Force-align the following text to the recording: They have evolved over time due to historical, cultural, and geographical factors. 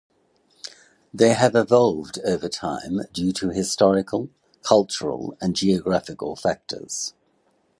They 1.13 1.35
have 1.35 1.53
evolved 1.53 2.17
over 2.25 2.49
time 2.49 3.01
due 3.13 3.31
to 3.33 3.49
historical, 3.49 4.29
cultural, 4.63 5.37
and 5.39 5.55
geographical 5.55 6.35
factors. 6.35 7.13